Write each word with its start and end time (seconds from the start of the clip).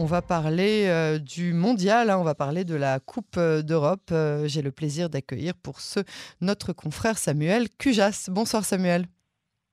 On 0.00 0.06
va 0.06 0.22
parler 0.22 0.86
euh, 0.86 1.18
du 1.18 1.52
mondial, 1.52 2.08
hein, 2.08 2.16
on 2.18 2.22
va 2.22 2.34
parler 2.34 2.64
de 2.64 2.74
la 2.74 3.00
Coupe 3.00 3.36
euh, 3.36 3.60
d'Europe. 3.60 4.08
Euh, 4.12 4.48
j'ai 4.48 4.62
le 4.62 4.72
plaisir 4.72 5.10
d'accueillir 5.10 5.52
pour 5.62 5.82
ce 5.82 6.00
notre 6.40 6.72
confrère 6.72 7.18
Samuel 7.18 7.68
Cujas. 7.68 8.30
Bonsoir 8.30 8.64
Samuel. 8.64 9.04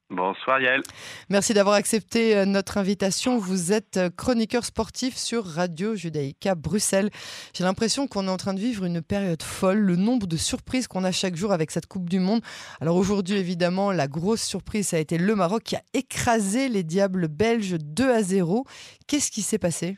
Bonsoir 0.10 0.60
Yael. 0.60 0.82
Merci 1.30 1.54
d'avoir 1.54 1.76
accepté 1.76 2.46
notre 2.46 2.78
invitation. 2.78 3.38
Vous 3.38 3.72
êtes 3.72 4.02
chroniqueur 4.18 4.66
sportif 4.66 5.16
sur 5.16 5.46
Radio 5.46 5.96
Judaïka 5.96 6.56
Bruxelles. 6.56 7.10
J'ai 7.54 7.64
l'impression 7.64 8.06
qu'on 8.08 8.28
est 8.28 8.32
en 8.32 8.38
train 8.38 8.54
de 8.54 8.60
vivre 8.60 8.84
une 8.84 9.02
période 9.02 9.44
folle, 9.44 9.80
le 9.80 9.96
nombre 9.96 10.28
de 10.28 10.36
surprises 10.36 10.90
qu'on 10.90 11.06
a 11.06 11.14
chaque 11.14 11.38
jour 11.38 11.54
avec 11.54 11.72
cette 11.72 11.88
Coupe 11.88 12.10
du 12.10 12.20
Monde. 12.20 12.42
Alors 12.82 12.98
aujourd'hui, 12.98 13.38
évidemment, 13.38 13.94
la 13.94 14.10
grosse 14.10 14.44
surprise, 14.44 14.90
ça 14.90 14.98
a 14.98 15.00
été 15.00 15.18
le 15.18 15.36
Maroc 15.36 15.64
qui 15.64 15.78
a 15.78 15.84
écrasé 15.94 16.68
les 16.68 16.84
Diables 16.84 17.30
belges 17.30 17.78
2 17.78 18.12
à 18.12 18.24
0. 18.24 18.66
Qu'est-ce 19.08 19.32
qui 19.32 19.42
s'est 19.42 19.60
passé? 19.60 19.98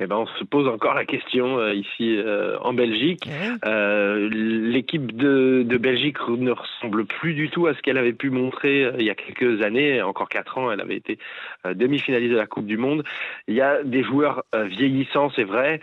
eh 0.00 0.06
ben, 0.06 0.16
on 0.16 0.26
se 0.26 0.42
pose 0.42 0.66
encore 0.66 0.94
la 0.94 1.04
question 1.04 1.58
euh, 1.58 1.72
ici 1.72 2.16
euh, 2.18 2.58
en 2.60 2.72
Belgique. 2.72 3.28
Euh, 3.64 4.28
l'équipe 4.28 5.14
de, 5.14 5.62
de, 5.64 5.76
Belgique 5.76 6.16
ne 6.28 6.50
ressemble 6.50 7.04
plus 7.04 7.34
du 7.34 7.48
tout 7.48 7.68
à 7.68 7.74
ce 7.74 7.80
qu'elle 7.80 7.98
avait 7.98 8.12
pu 8.12 8.30
montrer 8.30 8.90
il 8.98 9.04
y 9.04 9.10
a 9.10 9.14
quelques 9.14 9.62
années. 9.62 10.02
Encore 10.02 10.28
quatre 10.28 10.58
ans, 10.58 10.72
elle 10.72 10.80
avait 10.80 10.96
été 10.96 11.18
demi-finaliste 11.64 12.32
de 12.32 12.36
la 12.36 12.46
Coupe 12.46 12.66
du 12.66 12.76
Monde. 12.76 13.04
Il 13.46 13.54
y 13.54 13.60
a 13.60 13.82
des 13.84 14.02
joueurs 14.02 14.44
vieillissants, 14.54 15.30
c'est 15.36 15.44
vrai, 15.44 15.80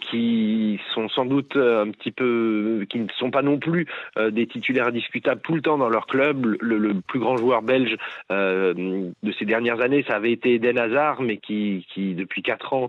qui 0.00 0.80
sont 0.94 1.08
sans 1.08 1.24
doute 1.24 1.56
un 1.56 1.90
petit 1.90 2.12
peu, 2.12 2.86
qui 2.88 3.00
ne 3.00 3.08
sont 3.18 3.30
pas 3.30 3.42
non 3.42 3.58
plus 3.58 3.86
des 4.30 4.46
titulaires 4.46 4.88
indiscutables 4.88 5.40
tout 5.42 5.54
le 5.54 5.62
temps 5.62 5.78
dans 5.78 5.88
leur 5.88 6.06
club. 6.06 6.56
Le, 6.60 6.78
le 6.78 6.94
plus 7.06 7.18
grand 7.18 7.36
joueur 7.36 7.62
belge 7.62 7.96
de 8.30 9.32
ces 9.38 9.44
dernières 9.44 9.80
années, 9.80 10.04
ça 10.06 10.16
avait 10.16 10.32
été 10.32 10.54
Eden 10.54 10.78
Hazard, 10.78 11.22
mais 11.22 11.36
qui, 11.38 11.86
qui 11.92 12.14
depuis 12.14 12.42
quatre 12.42 12.72
ans 12.72 12.88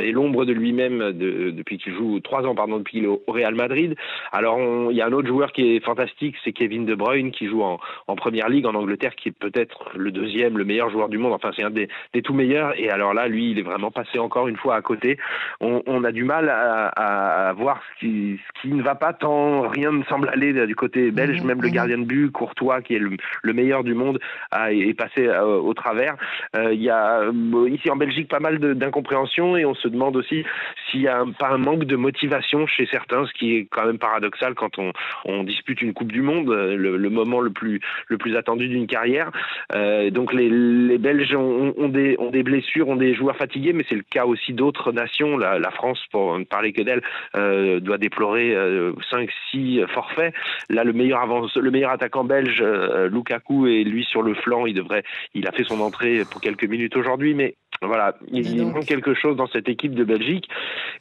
et 0.00 0.12
l'ombre 0.12 0.44
de 0.44 0.52
lui-même 0.52 1.12
depuis 1.12 1.78
qu'il 1.78 1.94
joue 1.94 2.20
trois 2.20 2.42
ans 2.44 2.54
pardon 2.54 2.78
depuis 2.78 2.98
qu'il 2.98 3.04
est 3.04 3.08
au 3.08 3.22
Real 3.28 3.54
Madrid. 3.54 3.94
Alors 4.32 4.58
il 4.90 4.96
y 4.96 5.00
a 5.00 5.06
un 5.06 5.12
autre 5.12 5.28
joueur 5.28 5.52
qui 5.52 5.74
est 5.76 5.84
fantastique, 5.84 6.36
c'est 6.44 6.52
Kevin 6.52 6.84
De 6.84 6.94
Bruyne 6.94 7.30
qui 7.30 7.46
joue 7.46 7.62
en, 7.62 7.78
en 8.06 8.16
première 8.16 8.48
ligue 8.48 8.66
en 8.66 8.74
Angleterre, 8.74 9.14
qui 9.14 9.30
est 9.30 9.38
peut-être 9.38 9.90
le 9.96 10.10
deuxième, 10.10 10.58
le 10.58 10.64
meilleur 10.64 10.90
joueur 10.90 11.08
du 11.08 11.18
monde. 11.18 11.32
Enfin 11.32 11.50
c'est 11.56 11.62
un 11.62 11.70
des, 11.70 11.88
des, 12.12 12.22
tout 12.22 12.34
meilleurs. 12.34 12.78
Et 12.78 12.90
alors 12.90 13.14
là, 13.14 13.28
lui, 13.28 13.50
il 13.50 13.58
est 13.58 13.62
vraiment 13.62 13.90
passé 13.90 14.18
encore 14.18 14.48
une 14.48 14.56
fois 14.56 14.76
à 14.76 14.82
côté. 14.82 15.18
On, 15.60 15.82
on 15.86 16.04
a 16.04 16.12
du 16.12 16.24
mal 16.24 16.48
à, 16.48 16.88
à, 16.88 17.52
voir 17.52 17.80
ce 17.94 18.00
qui, 18.00 18.38
ce 18.38 18.62
qui, 18.62 18.74
ne 18.74 18.82
va 18.82 18.94
pas 18.94 19.12
tant. 19.12 19.68
Rien 19.68 19.92
ne 19.92 20.04
semble 20.04 20.28
aller 20.28 20.66
du 20.66 20.76
côté 20.76 21.10
belge. 21.10 21.42
Mmh, 21.42 21.46
même 21.46 21.62
le 21.62 21.68
mmh. 21.68 21.72
gardien 21.72 21.98
de 21.98 22.04
but, 22.04 22.30
Courtois, 22.30 22.82
qui 22.82 22.94
est 22.94 22.98
le, 22.98 23.10
le 23.42 23.52
meilleur 23.52 23.84
du 23.84 23.94
monde, 23.94 24.18
a, 24.50 24.72
est 24.72 24.94
passé 24.94 25.26
euh, 25.26 25.58
au 25.58 25.74
travers. 25.74 26.16
Euh, 26.56 26.72
il 26.72 26.82
y 26.82 26.90
a 26.90 27.20
euh, 27.20 27.68
ici 27.68 27.90
en 27.90 27.96
Belgique 27.96 28.28
pas 28.28 28.40
mal 28.40 28.58
d'incompréhension 28.58 29.56
et 29.56 29.64
on 29.64 29.74
se 29.74 29.83
demande 29.88 30.16
aussi 30.16 30.44
s'il 30.90 31.00
n'y 31.00 31.08
a 31.08 31.24
pas 31.38 31.48
un 31.48 31.58
manque 31.58 31.84
de 31.84 31.96
motivation 31.96 32.66
chez 32.66 32.86
certains, 32.86 33.26
ce 33.26 33.32
qui 33.32 33.56
est 33.56 33.66
quand 33.70 33.86
même 33.86 33.98
paradoxal 33.98 34.54
quand 34.54 34.78
on, 34.78 34.92
on 35.24 35.44
dispute 35.44 35.82
une 35.82 35.92
Coupe 35.92 36.12
du 36.12 36.22
Monde, 36.22 36.50
euh, 36.50 36.76
le, 36.76 36.96
le 36.96 37.10
moment 37.10 37.40
le 37.40 37.50
plus, 37.50 37.80
le 38.08 38.18
plus 38.18 38.36
attendu 38.36 38.68
d'une 38.68 38.86
carrière. 38.86 39.30
Euh, 39.74 40.10
donc 40.10 40.32
les, 40.32 40.48
les 40.48 40.98
Belges 40.98 41.34
ont, 41.34 41.74
ont, 41.76 41.88
des, 41.88 42.16
ont 42.18 42.30
des 42.30 42.42
blessures, 42.42 42.88
ont 42.88 42.96
des 42.96 43.14
joueurs 43.14 43.36
fatigués, 43.36 43.72
mais 43.72 43.84
c'est 43.88 43.94
le 43.94 44.04
cas 44.08 44.24
aussi 44.24 44.52
d'autres 44.52 44.92
nations. 44.92 45.36
La, 45.36 45.58
la, 45.58 45.70
France, 45.70 46.00
pour 46.10 46.38
ne 46.38 46.44
parler 46.44 46.72
que 46.72 46.82
d'elle, 46.82 47.02
euh, 47.36 47.80
doit 47.80 47.98
déplorer 47.98 48.54
euh, 48.54 48.92
5-6 49.10 49.86
forfaits. 49.88 50.34
Là, 50.70 50.84
le 50.84 50.92
meilleur, 50.92 51.20
avance, 51.20 51.56
le 51.56 51.70
meilleur 51.70 51.90
attaquant 51.90 52.24
belge, 52.24 52.62
Lukaku, 52.62 53.66
est 53.66 53.84
lui 53.84 54.04
sur 54.04 54.22
le 54.22 54.34
flanc. 54.34 54.66
Il 54.66 54.74
devrait, 54.74 55.02
il 55.34 55.46
a 55.48 55.52
fait 55.52 55.64
son 55.64 55.80
entrée 55.80 56.22
pour 56.30 56.40
quelques 56.40 56.64
minutes 56.64 56.96
aujourd'hui, 56.96 57.34
mais 57.34 57.54
voilà, 57.82 58.14
il, 58.30 58.46
il 58.54 58.66
manque 58.66 58.86
quelque 58.86 59.14
chose 59.14 59.36
dans 59.36 59.46
cette 59.48 59.68
équipe 59.68 59.73
de 59.74 60.04
Belgique. 60.04 60.48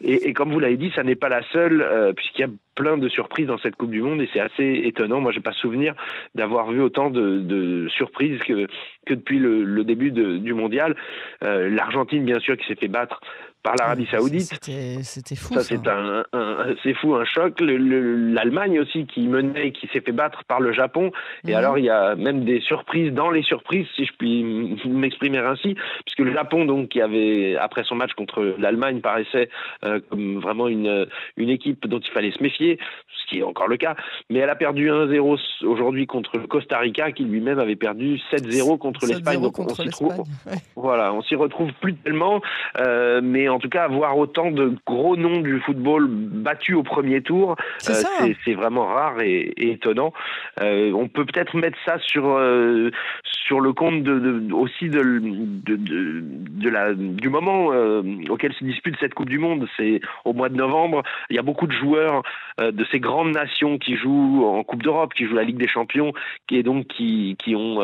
Et, 0.01 0.33
comme 0.33 0.51
vous 0.51 0.59
l'avez 0.59 0.77
dit, 0.77 0.91
ça 0.95 1.03
n'est 1.03 1.15
pas 1.15 1.29
la 1.29 1.43
seule, 1.51 1.81
euh, 1.81 2.13
puisqu'il 2.13 2.41
y 2.41 2.45
a 2.45 2.49
plein 2.75 2.97
de 2.97 3.07
surprises 3.07 3.47
dans 3.47 3.57
cette 3.57 3.75
Coupe 3.75 3.91
du 3.91 4.01
Monde 4.01 4.21
et 4.21 4.29
c'est 4.33 4.39
assez 4.39 4.81
étonnant. 4.85 5.21
Moi, 5.21 5.31
j'ai 5.31 5.39
pas 5.39 5.53
souvenir 5.53 5.93
d'avoir 6.35 6.71
vu 6.71 6.81
autant 6.81 7.09
de, 7.09 7.87
surprises 7.89 8.39
que, 8.39 8.67
depuis 9.07 9.39
le, 9.39 9.83
début 9.83 10.11
du 10.11 10.53
mondial. 10.53 10.95
Euh, 11.43 11.69
L'Argentine, 11.69 12.25
bien 12.25 12.39
sûr, 12.39 12.57
qui 12.57 12.65
s'est 12.65 12.75
fait 12.75 12.87
battre 12.87 13.21
par 13.63 13.75
l'Arabie 13.75 14.07
Saoudite. 14.11 14.59
C'était 15.01 15.35
fou. 15.35 15.53
Ça, 15.53 15.61
c'est 15.61 15.87
un, 15.87 16.23
un 16.33 16.75
c'est 16.83 16.93
fou, 16.93 17.15
un 17.15 17.25
choc. 17.25 17.59
L'Allemagne 17.61 18.79
aussi 18.79 19.05
qui 19.05 19.27
menait, 19.27 19.71
qui 19.71 19.87
s'est 19.87 20.01
fait 20.01 20.11
battre 20.11 20.43
par 20.43 20.59
le 20.59 20.73
Japon. 20.73 21.11
Et 21.47 21.53
mmh. 21.53 21.55
alors, 21.55 21.77
il 21.77 21.85
y 21.85 21.89
a 21.89 22.15
même 22.15 22.43
des 22.43 22.59
surprises 22.61 23.13
dans 23.13 23.31
les 23.31 23.43
surprises, 23.43 23.87
si 23.95 24.05
je 24.05 24.11
puis 24.17 24.43
m'exprimer 24.85 25.39
ainsi, 25.39 25.75
puisque 26.05 26.19
le 26.19 26.33
Japon, 26.33 26.65
donc, 26.65 26.89
qui 26.89 27.01
avait 27.01 27.55
après 27.55 27.83
son 27.83 27.95
match 27.95 28.13
contre 28.13 28.55
l'Allemagne, 28.57 28.99
paraissait 29.01 29.49
euh, 29.83 29.99
comme 30.09 30.39
vraiment 30.39 30.67
une 30.67 31.07
une 31.37 31.49
équipe 31.49 31.87
dont 31.87 31.99
il 31.99 32.11
fallait 32.11 32.31
se 32.31 32.41
méfier, 32.43 32.77
ce 33.15 33.29
qui 33.29 33.39
est 33.39 33.43
encore 33.43 33.67
le 33.67 33.77
cas. 33.77 33.95
Mais 34.29 34.39
elle 34.39 34.49
a 34.49 34.55
perdu 34.55 34.89
1-0 34.89 35.65
aujourd'hui 35.65 36.07
contre 36.07 36.37
le 36.37 36.47
Costa 36.47 36.79
Rica, 36.79 37.11
qui 37.11 37.23
lui-même 37.23 37.59
avait 37.59 37.75
perdu 37.75 38.19
7-0 38.31 38.77
contre 38.77 39.05
l'Espagne. 39.05 39.41
Donc 39.41 39.59
on 39.59 39.69
s'y 39.69 40.03
ouais. 40.03 40.15
voilà, 40.75 41.13
on 41.13 41.21
s'y 41.21 41.35
retrouve 41.35 41.71
plus 41.81 41.95
tellement, 41.95 42.41
euh, 42.79 43.21
mais 43.23 43.49
en 43.53 43.59
tout 43.59 43.69
cas, 43.69 43.83
avoir 43.83 44.17
autant 44.17 44.51
de 44.51 44.75
gros 44.85 45.15
noms 45.15 45.41
du 45.41 45.59
football 45.61 46.07
battus 46.07 46.75
au 46.75 46.83
premier 46.83 47.21
tour, 47.21 47.55
c'est 47.77 47.93
euh, 48.21 48.55
vraiment 48.55 48.85
rare 48.85 49.21
et, 49.21 49.53
et 49.57 49.71
étonnant. 49.71 50.13
Euh, 50.61 50.91
on 50.93 51.07
peut 51.07 51.25
peut-être 51.25 51.55
mettre 51.55 51.77
ça 51.85 51.99
sur 51.99 52.25
euh, 52.27 52.91
sur 53.23 53.59
le 53.59 53.73
compte 53.73 54.03
de, 54.03 54.19
de 54.19 54.53
aussi 54.53 54.89
de, 54.89 55.01
de, 55.21 56.69
la 56.69 56.93
du 56.93 57.29
moment 57.29 57.67
auquel 58.29 58.53
se 58.53 58.63
dispute 58.63 58.95
cette 58.99 59.13
Coupe 59.13 59.29
du 59.29 59.37
Monde. 59.37 59.67
C'est 59.77 59.99
au 60.25 60.33
mois 60.33 60.49
de 60.49 60.55
novembre. 60.55 61.03
Il 61.29 61.35
y 61.35 61.39
a 61.39 61.43
beaucoup 61.43 61.67
de 61.67 61.73
joueurs 61.73 62.23
de 62.59 62.85
ces 62.91 62.99
grandes 62.99 63.33
nations 63.33 63.77
qui 63.77 63.97
jouent 63.97 64.45
en 64.45 64.63
Coupe 64.63 64.81
d'Europe, 64.81 65.13
qui 65.13 65.25
jouent 65.25 65.35
la 65.35 65.43
Ligue 65.43 65.57
des 65.57 65.67
Champions, 65.67 66.13
qui 66.47 66.57
est 66.57 66.63
donc 66.63 66.87
qui 66.87 67.35
qui 67.37 67.55
ont 67.55 67.79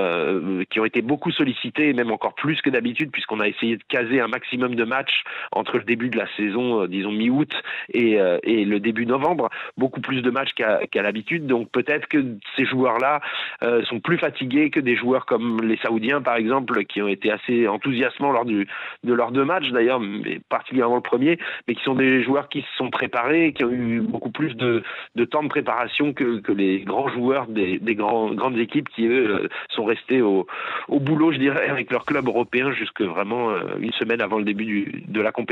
qui 0.69 0.79
ont 0.79 0.85
été 0.85 1.02
beaucoup 1.02 1.31
sollicités, 1.31 1.94
même 1.94 2.12
encore 2.12 2.35
plus 2.35 2.62
que 2.62 2.69
d'habitude, 2.69 3.12
puisqu'on 3.12 3.41
a 3.41 3.47
essayé 3.47 3.75
de 3.75 3.84
caser 3.90 4.22
un 4.22 4.28
maximum 4.28 4.75
de 4.75 4.85
matchs 4.85 5.24
entre 5.59 5.78
le 5.78 5.84
début 5.84 6.09
de 6.09 6.18
la 6.18 6.28
saison, 6.38 6.84
euh, 6.84 6.88
disons 6.88 7.12
mi-août, 7.12 7.52
et, 7.94 8.20
euh, 8.20 8.40
et 8.44 8.64
le 8.64 8.80
début 8.80 9.06
novembre, 9.06 9.50
beaucoup 9.78 10.00
plus 10.00 10.22
de 10.22 10.31
matchs 10.31 10.53
qu'à 10.56 10.80
qu 10.88 11.02
l'habitude. 11.02 11.46
Donc 11.46 11.70
peut-être 11.72 12.08
que 12.08 12.18
ces 12.56 12.66
joueurs-là 12.66 13.20
euh, 13.64 13.84
sont 13.84 14.00
plus 14.00 14.18
fatigués 14.18 14.70
que 14.70 14.80
des 14.80 14.96
joueurs 14.96 15.25
comme 15.25 15.62
les 15.62 15.78
Saoudiens, 15.78 16.22
par 16.22 16.38
exemple, 16.38 16.86
qui 16.86 17.02
ont 17.02 17.08
été 17.08 17.31
assez 17.31 17.68
enthousiasmants 17.68 18.31
lors 18.31 18.46
de 18.46 18.66
leurs 19.03 19.31
deux 19.31 19.44
matchs, 19.44 19.70
d'ailleurs, 19.72 20.02
particulièrement 20.47 20.96
le 20.96 21.02
premier, 21.02 21.38
mais 21.68 21.76
qui 21.76 21.84
sont 21.84 21.96
des 21.96 22.24
joueurs 22.24 22.47
qui 22.47 22.62
se 22.62 22.78
sont 22.78 22.90
préparés, 22.90 23.53
qui 23.53 23.66
ont 23.66 23.72
eu 23.72 24.00
beaucoup 24.02 24.31
plus 24.31 24.56
de, 24.56 24.84
temps 25.26 25.44
de 25.44 25.50
préparation 25.50 26.14
que, 26.14 26.41
les 26.50 26.80
grands 26.81 27.09
joueurs 27.09 27.47
des, 27.47 27.80
grandes 27.96 28.58
équipes 28.58 28.90
qui, 28.90 29.06
eux, 29.08 29.50
sont 29.70 29.86
restés 29.86 30.22
au, 30.22 30.47
boulot, 30.90 31.31
je 31.31 31.38
dirais, 31.38 31.70
avec 31.70 31.91
leur 31.91 32.06
club 32.06 32.28
européen 32.28 32.72
jusque 32.72 33.02
vraiment 33.02 33.52
une 33.80 33.91
semaine 33.94 34.22
avant 34.22 34.38
le 34.38 34.46
début 34.46 35.03
de 35.08 35.22
la 35.22 35.31
compétition. 35.31 35.49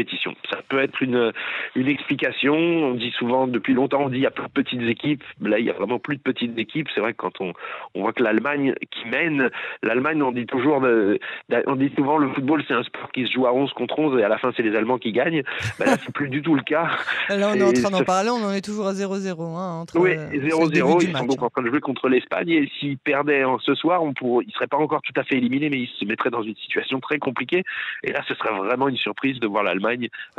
Ça 0.49 0.61
peut 0.67 0.79
être 0.79 1.01
une, 1.01 1.31
une 1.75 1.87
explication. 1.87 2.55
On 2.55 2.93
dit 2.93 3.11
souvent, 3.17 3.47
depuis 3.47 3.73
longtemps, 3.73 4.03
on 4.03 4.09
dit 4.09 4.17
il 4.17 4.23
y 4.23 4.27
a 4.27 4.31
plus 4.31 4.45
de 4.45 4.51
petites 4.51 4.81
équipes. 4.83 5.23
Là, 5.41 5.59
il 5.59 5.65
y 5.65 5.69
a 5.69 5.73
vraiment 5.73 5.99
plus 5.99 6.17
de 6.17 6.21
petites 6.21 6.57
équipes. 6.57 6.87
C'est 6.93 7.01
vrai 7.01 7.13
que 7.13 7.17
quand 7.17 7.41
on, 7.41 7.53
on 7.95 8.01
voit 8.01 8.13
que 8.13 8.23
l'Allemagne 8.23 8.73
qui 8.91 9.07
mène, 9.07 9.49
l'Allemagne, 9.83 10.21
on 10.23 10.31
dit 10.31 10.45
toujours, 10.45 10.81
de, 10.81 11.19
on 11.67 11.75
dit 11.75 11.91
souvent 11.95 12.17
le 12.17 12.29
football, 12.33 12.63
c'est 12.67 12.73
un 12.73 12.83
sport 12.83 13.11
qui 13.11 13.25
se 13.25 13.31
joue 13.31 13.47
à 13.47 13.53
11 13.53 13.71
contre 13.73 13.99
11 13.99 14.19
et 14.19 14.23
à 14.23 14.29
la 14.29 14.37
fin, 14.37 14.51
c'est 14.55 14.63
les 14.63 14.75
Allemands 14.75 14.97
qui 14.97 15.11
gagnent. 15.11 15.43
Ben 15.79 15.85
là, 15.85 15.97
c'est 15.97 16.13
plus 16.13 16.29
du 16.29 16.41
tout 16.41 16.55
le 16.55 16.63
cas. 16.63 16.89
Là, 17.29 17.51
on 17.51 17.55
est 17.55 17.63
en 17.63 17.73
train 17.73 17.91
d'en 17.91 18.03
parler, 18.03 18.29
on 18.29 18.43
en 18.43 18.53
est 18.53 18.63
toujours 18.63 18.87
à 18.87 18.93
0-0. 18.93 19.41
Hein, 19.57 19.85
oui, 19.95 20.11
0-0. 20.11 21.03
Ils 21.03 21.17
sont 21.17 21.25
donc 21.25 21.41
en 21.41 21.49
train 21.49 21.61
de 21.61 21.69
jouer 21.69 21.79
contre 21.79 22.09
l'Espagne 22.09 22.49
et 22.49 22.71
s'ils 22.79 22.97
perdaient 22.97 23.43
ce 23.63 23.75
soir, 23.75 24.03
on 24.03 24.13
ils 24.41 24.47
ne 24.47 24.51
seraient 24.51 24.67
pas 24.67 24.77
encore 24.77 25.01
tout 25.01 25.13
à 25.19 25.23
fait 25.23 25.35
éliminés, 25.37 25.69
mais 25.69 25.79
ils 25.79 25.89
se 25.99 26.05
mettraient 26.05 26.29
dans 26.29 26.43
une 26.43 26.55
situation 26.55 26.99
très 26.99 27.19
compliquée. 27.19 27.63
Et 28.03 28.11
là, 28.11 28.21
ce 28.27 28.33
serait 28.35 28.55
vraiment 28.55 28.87
une 28.87 28.97
surprise 28.97 29.39
de 29.39 29.47
voir 29.47 29.63
l'Allemagne 29.63 29.86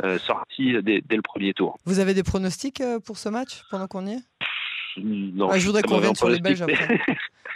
euh, 0.03 0.19
sortie 0.19 0.73
dès, 0.83 1.01
dès, 1.01 1.15
le 1.15 1.21
premier 1.21 1.53
tour. 1.53 1.77
Vous 1.85 1.99
avez 1.99 2.13
des 2.13 2.23
pronostics 2.23 2.81
euh, 2.81 2.99
pour 2.99 3.17
ce 3.17 3.29
match 3.29 3.63
pendant 3.69 3.87
qu'on 3.87 4.05
y 4.07 4.13
est? 4.13 4.23
Non. 4.97 5.49
Ouais, 5.49 5.59
je 5.59 5.65
voudrais 5.65 5.81
qu'on 5.81 5.95
revienne 5.95 6.15
sur 6.15 6.29
les 6.29 6.39
Belges 6.39 6.61
après. 6.61 6.99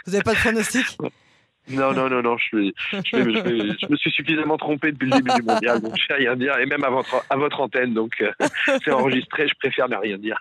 Vous 0.06 0.12
n'avez 0.12 0.22
pas 0.22 0.34
de 0.34 0.38
pronostic 0.38 0.98
non, 1.70 1.94
non, 1.94 2.10
non, 2.10 2.22
non, 2.22 2.36
je, 2.36 2.72
je, 2.90 2.98
je, 3.02 3.76
je, 3.80 3.90
me 3.90 3.96
suis 3.96 4.10
suffisamment 4.10 4.58
trompé 4.58 4.92
depuis 4.92 5.08
le 5.08 5.16
début 5.16 5.30
du 5.36 5.42
mondial, 5.42 5.80
donc 5.80 5.96
je 5.96 6.04
ne 6.12 6.18
vais 6.18 6.24
rien 6.24 6.36
dire, 6.36 6.58
et 6.58 6.66
même 6.66 6.84
à 6.84 6.90
votre, 6.90 7.24
à 7.30 7.36
votre 7.36 7.60
antenne, 7.60 7.94
donc 7.94 8.12
euh, 8.20 8.30
c'est 8.84 8.90
enregistré, 8.90 9.48
je 9.48 9.54
préfère 9.58 9.88
ne 9.88 9.96
rien 9.96 10.18
dire. 10.18 10.38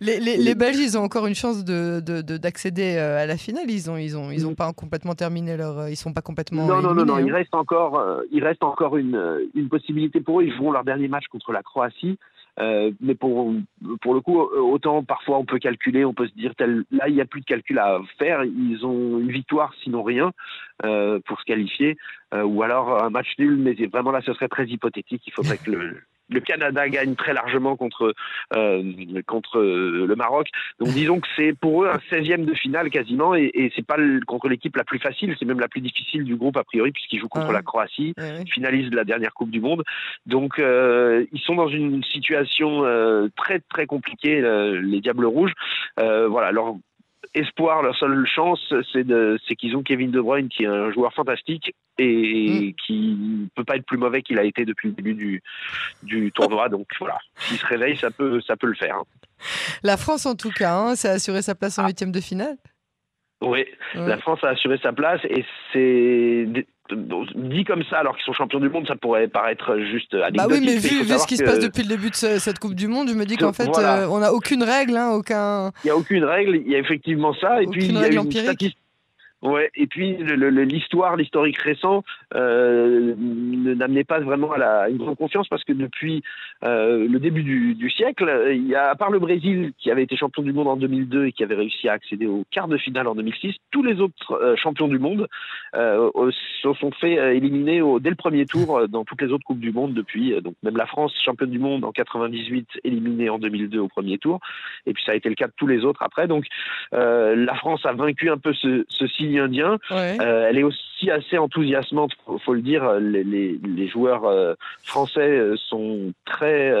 les, 0.00 0.18
les, 0.18 0.36
les, 0.36 0.54
Belges, 0.56 0.78
ils 0.78 0.98
ont 0.98 1.02
encore 1.02 1.28
une 1.28 1.36
chance 1.36 1.64
d'accéder 1.64 2.94
de, 2.94 2.96
de, 2.96 3.00
euh, 3.00 3.22
à 3.22 3.26
la 3.26 3.36
finale, 3.36 3.70
ils 3.70 3.86
n'ont 3.86 3.96
ils 3.96 4.16
ont, 4.16 4.32
ils 4.32 4.46
ont 4.46 4.56
pas 4.56 4.72
complètement 4.72 5.14
terminé 5.14 5.56
leur. 5.56 5.78
Euh, 5.78 5.90
ils 5.90 5.96
sont 5.96 6.12
pas 6.12 6.22
complètement. 6.22 6.66
Non, 6.66 6.82
non, 6.82 6.92
non, 6.92 7.04
non, 7.04 7.16
hein. 7.16 7.24
il 7.24 7.32
reste 7.32 7.54
encore, 7.54 8.02
il 8.32 8.42
reste 8.42 8.64
encore 8.64 8.96
une, 8.96 9.48
une 9.54 9.68
possibilité 9.68 10.20
pour 10.20 10.40
eux, 10.40 10.44
ils 10.44 10.54
joueront 10.56 10.72
leur 10.72 10.84
dernier 10.84 11.06
match 11.06 11.26
contre 11.30 11.52
la 11.52 11.62
Croatie. 11.62 12.18
Mais 12.58 13.14
pour, 13.14 13.52
pour 14.00 14.14
le 14.14 14.20
coup, 14.20 14.38
autant 14.40 15.02
parfois 15.02 15.38
on 15.38 15.44
peut 15.44 15.58
calculer, 15.58 16.04
on 16.04 16.14
peut 16.14 16.28
se 16.28 16.34
dire, 16.34 16.54
tel, 16.56 16.84
là, 16.90 17.08
il 17.08 17.14
n'y 17.14 17.20
a 17.20 17.26
plus 17.26 17.40
de 17.40 17.46
calcul 17.46 17.78
à 17.78 18.00
faire. 18.18 18.44
Ils 18.44 18.84
ont 18.84 19.18
une 19.18 19.30
victoire, 19.30 19.74
sinon 19.82 20.02
rien, 20.02 20.32
pour 20.80 21.40
se 21.40 21.44
qualifier. 21.44 21.96
ou 22.32 22.62
alors 22.62 23.02
un 23.02 23.10
match 23.10 23.34
nul, 23.38 23.56
mais 23.56 23.74
vraiment 23.86 24.10
là, 24.10 24.20
ce 24.24 24.32
serait 24.32 24.48
très 24.48 24.66
hypothétique. 24.66 25.22
Il 25.26 25.32
faudrait 25.32 25.58
que 25.58 25.70
le, 25.70 26.02
le 26.28 26.40
Canada 26.40 26.88
gagne 26.88 27.14
très 27.14 27.32
largement 27.32 27.76
contre, 27.76 28.14
euh, 28.56 28.82
contre 29.26 29.60
le 29.60 30.14
Maroc. 30.16 30.48
Donc 30.80 30.88
disons 30.90 31.20
que 31.20 31.28
c'est 31.36 31.52
pour 31.52 31.84
eux 31.84 31.88
un 31.88 31.98
16e 32.10 32.44
de 32.44 32.54
finale 32.54 32.90
quasiment, 32.90 33.34
et, 33.34 33.50
et 33.54 33.72
c'est 33.74 33.86
pas 33.86 33.96
contre 34.26 34.48
l'équipe 34.48 34.76
la 34.76 34.84
plus 34.84 34.98
facile, 34.98 35.34
c'est 35.38 35.44
même 35.44 35.60
la 35.60 35.68
plus 35.68 35.80
difficile 35.80 36.24
du 36.24 36.36
groupe 36.36 36.56
a 36.56 36.64
priori, 36.64 36.92
puisqu'ils 36.92 37.20
jouent 37.20 37.28
contre 37.28 37.52
la 37.52 37.62
Croatie, 37.62 38.14
finaliste 38.52 38.90
de 38.90 38.96
la 38.96 39.04
dernière 39.04 39.34
Coupe 39.34 39.50
du 39.50 39.60
Monde. 39.60 39.82
Donc 40.26 40.58
euh, 40.58 41.24
ils 41.32 41.40
sont 41.40 41.54
dans 41.54 41.68
une 41.68 42.02
situation 42.04 42.84
euh, 42.84 43.28
très 43.36 43.60
très 43.60 43.86
compliquée, 43.86 44.40
les 44.82 45.00
Diables 45.00 45.26
Rouges. 45.26 45.52
voilà, 45.96 46.52
leur 46.52 46.76
espoir, 47.36 47.82
leur 47.82 47.96
seule 47.96 48.26
chance, 48.26 48.60
c'est 48.92 49.56
qu'ils 49.56 49.76
ont 49.76 49.82
Kevin 49.82 50.10
De 50.10 50.20
Bruyne, 50.20 50.48
qui 50.48 50.64
est 50.64 50.68
un 50.68 50.90
joueur 50.90 51.12
fantastique 51.12 51.74
et 51.98 52.72
mm. 52.72 52.74
qui 52.74 53.16
ne 53.18 53.46
peut 53.54 53.64
pas 53.64 53.76
être 53.76 53.86
plus 53.86 53.98
mauvais 53.98 54.22
qu'il 54.22 54.38
a 54.38 54.44
été 54.44 54.64
depuis 54.64 54.88
le 54.88 54.94
début 54.94 55.14
du, 55.14 55.42
du 56.02 56.32
tournoi. 56.32 56.68
Donc 56.68 56.86
voilà, 56.98 57.18
s'il 57.36 57.58
se 57.58 57.66
réveille, 57.66 57.96
ça 57.96 58.10
peut, 58.10 58.40
ça 58.40 58.56
peut 58.56 58.66
le 58.66 58.74
faire. 58.74 58.96
Hein. 58.96 59.04
La 59.82 59.96
France, 59.96 60.26
en 60.26 60.34
tout 60.34 60.50
cas, 60.50 60.74
hein, 60.74 60.96
ça 60.96 61.10
a 61.10 61.12
assuré 61.14 61.42
sa 61.42 61.54
place 61.54 61.78
en 61.78 61.84
ah. 61.84 61.88
huitième 61.88 62.12
de 62.12 62.20
finale. 62.20 62.56
Oui, 63.42 63.66
la 63.94 64.16
France 64.16 64.42
a 64.42 64.48
assuré 64.48 64.78
sa 64.82 64.94
place 64.94 65.20
et 65.24 65.44
c'est 65.70 66.66
dit 66.92 67.64
comme 67.64 67.82
ça 67.90 67.98
alors 67.98 68.16
qu'ils 68.16 68.24
sont 68.24 68.32
champions 68.32 68.60
du 68.60 68.68
monde, 68.68 68.86
ça 68.86 68.96
pourrait 68.96 69.28
paraître 69.28 69.78
juste 69.78 70.14
anecdotique. 70.14 70.36
Bah 70.36 70.46
oui, 70.50 70.60
mais 70.64 70.76
vu, 70.76 71.04
ce 71.04 71.26
qui 71.26 71.36
se 71.36 71.44
passe 71.44 71.60
depuis 71.60 71.82
le 71.82 71.88
début 71.88 72.10
de 72.10 72.14
cette 72.14 72.58
Coupe 72.58 72.74
du 72.74 72.88
Monde, 72.88 73.08
je 73.08 73.14
me 73.14 73.24
dis 73.24 73.36
qu'en 73.36 73.52
fait, 73.52 73.68
euh, 73.78 74.06
on 74.10 74.18
n'a 74.18 74.32
aucune 74.32 74.62
règle, 74.62 74.96
hein, 74.96 75.12
aucun. 75.12 75.72
Il 75.84 75.86
n'y 75.86 75.90
a 75.90 75.96
aucune 75.96 76.24
règle, 76.24 76.56
il 76.56 76.70
y 76.70 76.74
a 76.74 76.78
effectivement 76.78 77.34
ça, 77.34 77.62
et 77.62 77.66
puis 77.66 77.86
il 77.86 77.92
y 77.92 77.98
a 77.98 78.08
une 78.08 78.30
statistique 78.30 78.78
Ouais, 79.42 79.70
et 79.76 79.86
puis 79.86 80.16
l'histoire, 80.16 81.14
l'historique 81.14 81.58
récent 81.58 82.02
euh, 82.34 83.14
n'amenait 83.18 84.02
pas 84.02 84.18
vraiment 84.18 84.50
à, 84.52 84.88
une 84.88 84.96
grande 84.96 85.16
confiance 85.16 85.46
parce 85.48 85.62
que 85.62 85.74
depuis 85.74 86.22
euh, 86.64 87.06
le 87.06 87.18
début 87.20 87.42
du, 87.42 87.90
siècle, 87.90 88.30
a, 88.74 88.90
à 88.90 88.94
part 88.94 89.10
le 89.10 89.18
Brésil 89.18 89.72
qui 89.76 89.90
avait 89.90 90.04
été 90.04 90.16
champion 90.16 90.42
du 90.42 90.54
monde 90.54 90.68
en 90.68 90.76
2002 90.76 91.26
et 91.26 91.32
qui 91.32 91.42
avait 91.44 91.54
réussi 91.54 91.86
à 91.86 91.92
accéder 91.92 92.26
au 92.26 92.44
quart 92.50 92.66
de 92.66 92.78
finale 92.78 93.06
en 93.08 93.14
2006, 93.14 93.54
tous 93.70 93.82
les 93.82 94.00
autres 94.00 94.32
euh, 94.32 94.56
champions 94.56 94.88
du 94.88 94.98
monde 94.98 95.28
euh, 95.74 96.10
se 96.62 96.72
sont 96.72 96.90
fait 96.92 97.18
euh, 97.18 97.34
éliminer 97.34 97.82
dès 98.00 98.10
le 98.10 98.16
premier 98.16 98.46
tour 98.46 98.88
dans 98.88 99.04
toutes 99.04 99.20
les 99.20 99.30
autres 99.32 99.44
coupes 99.44 99.60
du 99.60 99.70
monde 99.70 99.92
depuis. 99.92 100.40
Donc 100.40 100.54
même 100.62 100.78
la 100.78 100.86
France, 100.86 101.14
championne 101.22 101.50
du 101.50 101.58
monde 101.58 101.84
en 101.84 101.92
98, 101.92 102.66
éliminée 102.84 103.28
en 103.28 103.38
2002 103.38 103.78
au 103.80 103.88
premier 103.88 104.16
tour, 104.16 104.40
et 104.86 104.94
puis 104.94 105.04
ça 105.04 105.12
a 105.12 105.14
été 105.14 105.28
le 105.28 105.34
cas 105.34 105.46
de 105.46 105.52
tous 105.58 105.66
les 105.66 105.84
autres 105.84 106.02
après. 106.02 106.26
Donc 106.26 106.46
la 106.92 107.54
France 107.56 107.84
a 107.84 107.92
vaincu 107.92 108.30
un 108.30 108.38
peu 108.38 108.54
ce, 108.54 108.86
ceci 108.88 109.25
indien. 109.34 109.78
Euh, 109.90 110.46
elle 110.48 110.58
est 110.58 110.62
aussi 110.62 111.10
assez 111.10 111.38
enthousiasmante, 111.38 112.12
faut, 112.24 112.38
faut 112.38 112.54
le 112.54 112.62
dire. 112.62 112.94
Les, 112.94 113.24
les, 113.24 113.58
les 113.62 113.88
joueurs 113.88 114.24
euh, 114.24 114.54
français 114.82 115.20
euh, 115.20 115.56
sont 115.68 116.12
très 116.24 116.72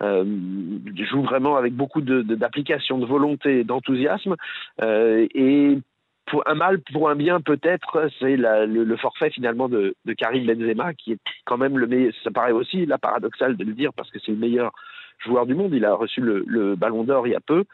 jouent 0.00 1.22
vraiment 1.22 1.56
avec 1.56 1.74
beaucoup 1.74 2.00
d'application, 2.00 2.98
de, 2.98 3.02
de, 3.02 3.08
volonté, 3.08 3.64
d'enthousiasme. 3.64 4.36
et 4.82 5.78
pour 6.26 6.46
un 6.46 6.54
mal 6.54 6.80
pour 6.92 7.10
un 7.10 7.16
bien 7.16 7.40
peut-être, 7.40 8.08
c'est 8.20 8.36
le, 8.36 8.66
le, 8.66 8.96
forfait 8.96 9.30
finalement 9.30 9.68
de, 9.68 9.94
de, 10.04 10.12
Karim 10.12 10.46
Benzema 10.46 10.94
qui 10.94 11.12
est 11.12 11.18
quand 11.44 11.58
même 11.58 11.76
le 11.76 11.88
meilleur. 11.88 12.12
Ça 12.22 12.30
paraît 12.30 12.52
aussi 12.52 12.86
là 12.86 12.98
paradoxal 12.98 13.56
de 13.56 13.64
le 13.64 13.72
dire 13.72 13.92
parce 13.94 14.10
que 14.10 14.18
c'est 14.20 14.30
le 14.30 14.38
meilleur 14.38 14.70
joueur 15.18 15.44
du 15.44 15.54
monde. 15.54 15.74
Il 15.74 15.84
a 15.84 15.94
reçu 15.94 16.20
le, 16.20 16.44
le 16.46 16.76
Ballon 16.76 17.02
d'Or 17.02 17.26
il 17.26 17.32
y 17.32 17.36
a 17.36 17.40
peu, 17.40 17.64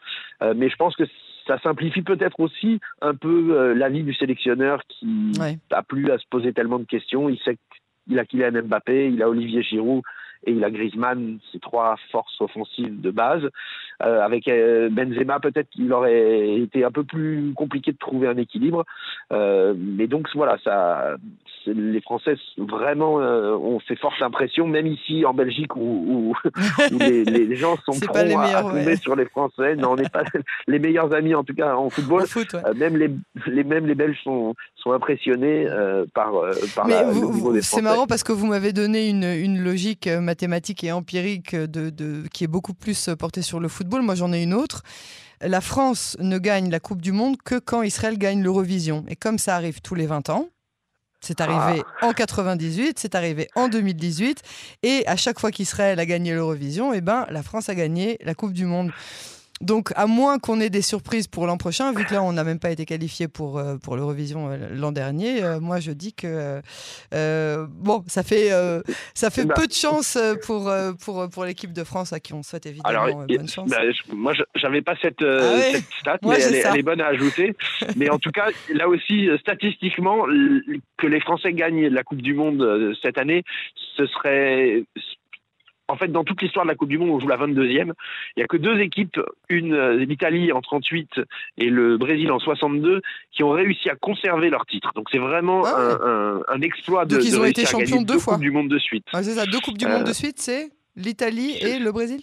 mais 0.55 0.69
je 0.69 0.75
pense 0.75 0.95
que 0.95 1.03
ça 1.47 1.59
simplifie 1.59 2.01
peut-être 2.01 2.39
aussi 2.39 2.79
un 3.01 3.15
peu 3.15 3.57
euh, 3.57 3.73
la 3.73 3.89
vie 3.89 4.03
du 4.03 4.13
sélectionneur 4.13 4.81
qui 4.87 5.31
n'a 5.71 5.83
plus 5.83 6.11
à 6.11 6.17
se 6.17 6.25
poser 6.29 6.53
tellement 6.53 6.79
de 6.79 6.85
questions. 6.85 7.29
Il 7.29 7.39
sait 7.39 7.57
qu'il 8.05 8.19
a 8.19 8.25
Kylian 8.25 8.63
Mbappé, 8.63 9.09
il 9.09 9.23
a 9.23 9.29
Olivier 9.29 9.63
Giroud 9.63 10.03
et 10.47 10.51
il 10.51 10.63
a 10.63 10.71
Griezmann, 10.71 11.39
ces 11.51 11.59
trois 11.59 11.95
forces 12.11 12.39
offensives 12.41 12.99
de 13.01 13.11
base. 13.11 13.47
Euh, 14.03 14.21
avec 14.21 14.47
euh, 14.47 14.89
Benzema, 14.91 15.39
peut-être 15.39 15.69
qu'il 15.71 15.91
aurait 15.91 16.53
été 16.59 16.83
un 16.83 16.91
peu 16.91 17.03
plus 17.03 17.51
compliqué 17.55 17.91
de 17.91 17.97
trouver 17.97 18.27
un 18.27 18.37
équilibre. 18.37 18.85
Euh, 19.33 19.73
mais 19.75 20.05
donc 20.05 20.27
voilà, 20.35 20.57
ça, 20.63 21.15
les 21.65 21.99
Français 22.01 22.35
vraiment 22.57 23.15
ont 23.15 23.79
fait 23.79 23.95
forte 23.95 24.21
impression, 24.21 24.67
même 24.67 24.85
ici 24.85 25.25
en 25.25 25.33
Belgique 25.33 25.75
où, 25.75 25.81
où, 25.81 26.33
les, 26.99 27.23
les, 27.25 27.55
gens 27.55 27.75
sont 27.85 27.99
prompts 27.99 28.15
à, 28.15 28.61
tomber 28.61 28.97
sur 28.97 29.15
les 29.15 29.25
Français. 29.25 29.75
Non, 29.75 29.93
on 29.93 29.95
n'est 29.95 30.09
pas 30.09 30.23
les 30.67 30.77
meilleurs 30.77 31.11
amis 31.13 31.33
en 31.33 31.43
tout 31.43 31.55
cas 31.55 31.75
en 31.75 31.89
football. 31.89 32.25
même 32.75 32.97
les, 32.97 33.09
les, 33.47 33.63
même 33.63 33.87
les 33.87 33.95
Belges 33.95 34.19
sont, 34.23 34.53
sont 34.75 34.91
impressionnés 34.91 35.67
par, 36.13 36.33
par 36.75 36.87
la, 36.87 37.03
le 37.05 37.13
niveau 37.13 37.51
des 37.51 37.61
Français. 37.61 37.77
C'est 37.77 37.81
marrant 37.81 38.05
parce 38.05 38.23
que 38.23 38.31
vous 38.31 38.45
m'avez 38.45 38.73
donné 38.73 39.09
une, 39.09 39.23
une 39.23 39.63
logique 39.63 40.07
mathématique 40.37 40.83
et 40.83 40.91
empirique 40.91 41.55
de, 41.55 41.89
de, 41.89 42.27
qui 42.31 42.43
est 42.43 42.47
beaucoup 42.47 42.75
plus 42.75 43.09
portée 43.17 43.41
sur 43.41 43.59
le 43.59 43.67
football 43.67 44.03
moi 44.03 44.13
j'en 44.13 44.31
ai 44.31 44.43
une 44.43 44.53
autre. 44.53 44.83
La 45.41 45.61
France 45.61 46.15
ne 46.19 46.37
gagne 46.37 46.69
la 46.69 46.79
Coupe 46.79 47.01
du 47.01 47.11
Monde 47.11 47.37
que 47.43 47.57
quand 47.57 47.81
Israël 47.81 48.19
gagne 48.19 48.43
l'Eurovision. 48.43 49.03
Et 49.07 49.15
comme 49.15 49.39
ça 49.39 49.55
arrive 49.55 49.81
tous 49.81 49.95
les 49.95 50.05
20 50.05 50.29
ans, 50.29 50.49
c'est 51.21 51.41
arrivé 51.41 51.81
ah. 52.01 52.07
en 52.07 52.13
98, 52.13 52.99
c'est 52.99 53.15
arrivé 53.15 53.47
en 53.55 53.67
2018, 53.67 54.43
et 54.83 55.07
à 55.07 55.15
chaque 55.15 55.39
fois 55.39 55.49
qu'Israël 55.49 55.99
a 55.99 56.05
gagné 56.05 56.33
l'Eurovision, 56.33 56.93
eh 56.93 57.01
ben, 57.01 57.25
la 57.31 57.41
France 57.41 57.69
a 57.69 57.75
gagné 57.75 58.19
la 58.23 58.35
Coupe 58.35 58.53
du 58.53 58.65
Monde. 58.65 58.91
Donc, 59.61 59.91
à 59.95 60.05
moins 60.05 60.37
qu'on 60.37 60.59
ait 60.59 60.69
des 60.69 60.81
surprises 60.81 61.27
pour 61.27 61.47
l'an 61.47 61.57
prochain, 61.57 61.91
vu 61.91 62.05
que 62.05 62.13
là, 62.13 62.21
on 62.21 62.33
n'a 62.33 62.43
même 62.43 62.59
pas 62.59 62.69
été 62.69 62.85
qualifié 62.85 63.27
pour, 63.27 63.57
euh, 63.57 63.77
pour 63.77 63.95
l'Eurovision 63.95 64.49
euh, 64.51 64.67
l'an 64.71 64.91
dernier, 64.91 65.43
euh, 65.43 65.59
moi, 65.59 65.79
je 65.79 65.91
dis 65.91 66.13
que 66.13 66.61
bon, 67.11 68.03
ça 68.07 68.23
fait, 68.23 68.51
ça 69.13 69.29
fait 69.29 69.45
bah, 69.45 69.55
peu 69.55 69.67
de 69.67 69.73
chance 69.73 70.17
pour, 70.45 70.71
pour, 71.03 71.29
pour 71.29 71.45
l'équipe 71.45 71.73
de 71.73 71.83
France 71.83 72.13
à 72.13 72.19
qui 72.19 72.33
on 72.33 72.43
souhaite 72.43 72.65
évidemment 72.65 73.25
bonne 73.25 73.47
chance. 73.47 73.69
Bah, 73.69 73.81
moi, 74.13 74.33
j'avais 74.55 74.81
pas 74.81 74.95
cette, 75.01 75.23
ah 75.23 75.59
cette 75.71 75.85
stat, 75.99 76.19
mais 76.23 76.39
elle 76.39 76.55
est, 76.55 76.59
elle 76.59 76.79
est, 76.79 76.83
bonne 76.83 77.01
à 77.01 77.07
ajouter. 77.07 77.55
mais 77.95 78.09
en 78.09 78.19
tout 78.19 78.31
cas, 78.31 78.49
là 78.73 78.87
aussi, 78.87 79.29
statistiquement, 79.39 80.25
que 80.97 81.07
les 81.07 81.19
Français 81.19 81.53
gagnent 81.53 81.87
la 81.87 82.03
Coupe 82.03 82.21
du 82.21 82.33
Monde 82.33 82.95
cette 83.01 83.17
année, 83.17 83.43
ce 83.97 84.05
serait 84.05 84.83
en 85.87 85.95
fait, 85.95 86.09
dans 86.09 86.23
toute 86.23 86.41
l'histoire 86.41 86.65
de 86.65 86.69
la 86.69 86.75
Coupe 86.75 86.89
du 86.89 86.97
Monde, 86.97 87.09
on 87.09 87.19
joue 87.19 87.27
la 87.27 87.37
22e. 87.37 87.91
Il 87.91 87.93
n'y 88.37 88.43
a 88.43 88.47
que 88.47 88.57
deux 88.57 88.79
équipes, 88.79 89.19
une 89.49 89.73
euh, 89.73 90.05
l'Italie 90.05 90.51
en 90.51 90.61
38 90.61 91.21
et 91.57 91.69
le 91.69 91.97
Brésil 91.97 92.31
en 92.31 92.39
62, 92.39 93.01
qui 93.31 93.43
ont 93.43 93.51
réussi 93.51 93.89
à 93.89 93.95
conserver 93.95 94.49
leur 94.49 94.65
titre. 94.65 94.91
Donc 94.95 95.07
c'est 95.11 95.17
vraiment 95.17 95.63
ah 95.65 95.97
un, 96.03 96.41
un, 96.47 96.61
exploit 96.61 97.05
de. 97.05 97.15
Donc 97.15 97.25
ils 97.25 97.39
ont 97.39 97.45
été 97.45 97.65
champions 97.65 98.01
deux, 98.01 98.19
fois. 98.19 98.37
Du 98.37 98.51
Monde 98.51 98.69
de 98.69 98.79
suite. 98.79 99.05
Ah, 99.13 99.23
c'est 99.23 99.33
ça, 99.33 99.45
deux 99.45 99.59
coupes 99.59 99.77
du 99.77 99.85
monde 99.87 100.03
de 100.03 100.09
euh, 100.09 100.13
suite, 100.13 100.39
c'est 100.39 100.69
l'Italie 100.95 101.55
et 101.61 101.79
le 101.79 101.91
Brésil. 101.91 102.21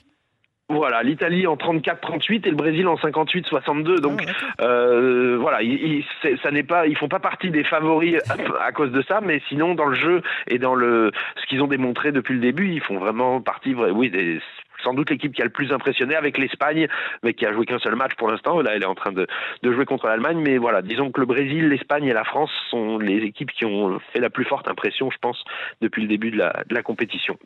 Voilà, 0.70 1.02
l'Italie 1.02 1.46
en 1.46 1.56
34-38 1.56 2.46
et 2.46 2.50
le 2.50 2.56
Brésil 2.56 2.88
en 2.88 2.94
58-62. 2.94 4.00
Donc 4.00 4.22
ah, 4.26 4.64
euh, 4.64 5.36
voilà, 5.38 5.62
ils, 5.62 6.04
ça 6.42 6.50
n'est 6.50 6.62
pas, 6.62 6.86
ils 6.86 6.96
font 6.96 7.08
pas 7.08 7.20
partie 7.20 7.50
des 7.50 7.64
favoris 7.64 8.18
à, 8.60 8.72
cause 8.72 8.90
de 8.90 9.02
ça, 9.02 9.20
mais 9.20 9.42
sinon 9.48 9.74
dans 9.74 9.84
le 9.84 9.94
jeu 9.94 10.22
et 10.48 10.58
dans 10.58 10.74
le 10.74 11.12
ce 11.36 11.46
qu'ils 11.46 11.60
ont 11.60 11.66
démontré 11.66 12.12
depuis 12.12 12.32
le 12.32 12.40
début, 12.40 12.72
ils 12.72 12.80
font 12.80 12.98
vraiment 12.98 13.42
partie, 13.42 13.74
oui, 13.74 14.08
des, 14.08 14.40
sans 14.82 14.94
doute 14.94 15.10
l'équipe 15.10 15.34
qui 15.34 15.42
a 15.42 15.44
le 15.44 15.50
plus 15.50 15.70
impressionné 15.70 16.14
avec 16.14 16.38
l'Espagne, 16.38 16.88
mais 17.22 17.34
qui 17.34 17.44
a 17.44 17.52
joué 17.52 17.66
qu'un 17.66 17.78
seul 17.78 17.94
match 17.94 18.14
pour 18.16 18.30
l'instant. 18.30 18.58
Là, 18.62 18.72
elle 18.74 18.82
est 18.82 18.86
en 18.86 18.94
train 18.94 19.12
de, 19.12 19.26
de 19.62 19.72
jouer 19.72 19.84
contre 19.84 20.06
l'Allemagne, 20.06 20.38
mais 20.42 20.56
voilà, 20.56 20.80
disons 20.80 21.10
que 21.10 21.20
le 21.20 21.26
Brésil, 21.26 21.68
l'Espagne 21.68 22.06
et 22.06 22.14
la 22.14 22.24
France 22.24 22.50
sont 22.70 22.96
les 22.96 23.18
équipes 23.18 23.50
qui 23.50 23.66
ont 23.66 23.98
fait 24.14 24.20
la 24.20 24.30
plus 24.30 24.46
forte 24.46 24.66
impression, 24.66 25.10
je 25.10 25.18
pense, 25.18 25.44
depuis 25.82 26.00
le 26.00 26.08
début 26.08 26.30
de 26.30 26.38
la, 26.38 26.64
de 26.66 26.74
la 26.74 26.82
compétition. 26.82 27.38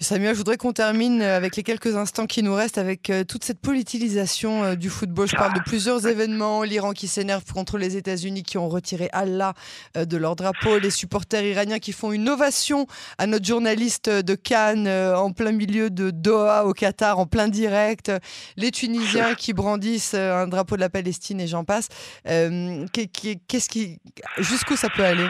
Samuel, 0.00 0.32
je 0.32 0.38
voudrais 0.38 0.56
qu'on 0.56 0.72
termine 0.72 1.22
euh, 1.22 1.36
avec 1.36 1.54
les 1.54 1.62
quelques 1.62 1.96
instants 1.96 2.26
qui 2.26 2.42
nous 2.42 2.54
restent 2.54 2.78
avec 2.78 3.10
euh, 3.10 3.22
toute 3.22 3.44
cette 3.44 3.60
politisation 3.60 4.64
euh, 4.64 4.74
du 4.74 4.90
football. 4.90 5.28
Je 5.28 5.36
parle 5.36 5.54
de 5.54 5.60
plusieurs 5.60 6.06
événements. 6.06 6.64
L'Iran 6.64 6.92
qui 6.92 7.06
s'énerve 7.06 7.44
contre 7.52 7.78
les 7.78 7.96
États-Unis 7.96 8.42
qui 8.42 8.58
ont 8.58 8.68
retiré 8.68 9.08
Allah 9.12 9.54
de 9.94 10.16
leur 10.16 10.34
drapeau. 10.34 10.78
Les 10.78 10.90
supporters 10.90 11.44
iraniens 11.44 11.78
qui 11.78 11.92
font 11.92 12.12
une 12.12 12.28
ovation 12.28 12.86
à 13.18 13.26
notre 13.26 13.44
journaliste 13.44 14.08
de 14.08 14.34
Cannes 14.34 14.88
en 14.88 15.32
plein 15.32 15.52
milieu 15.52 15.90
de 15.90 16.10
Doha 16.10 16.66
au 16.66 16.72
Qatar, 16.72 17.18
en 17.18 17.26
plein 17.26 17.48
direct. 17.48 18.10
Les 18.56 18.70
Tunisiens 18.70 19.34
qui 19.34 19.52
brandissent 19.52 20.14
un 20.14 20.46
drapeau 20.48 20.76
de 20.76 20.80
la 20.80 20.90
Palestine 20.90 21.40
et 21.40 21.46
j'en 21.46 21.64
passe. 21.64 21.88
Qu'est-ce 22.24 23.68
qui, 23.68 24.00
jusqu'où 24.38 24.76
ça 24.76 24.88
peut 24.90 25.04
aller? 25.04 25.28